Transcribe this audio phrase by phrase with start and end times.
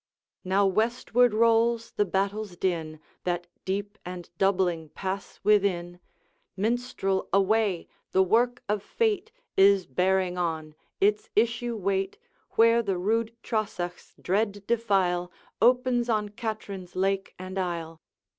[0.43, 5.99] 'Now westward rolls the battle's din, That deep and doubling pass within.
[6.57, 7.87] Minstrel, away!
[8.11, 12.17] the work of fate Is bearing on; its issue wait,
[12.53, 18.01] Where the rude Trosachs' dread defile Opens on Katrine's lake and isle.